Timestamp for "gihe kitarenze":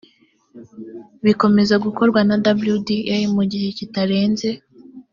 3.51-4.49